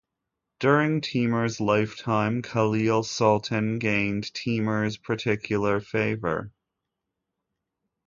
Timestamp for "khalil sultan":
2.41-3.77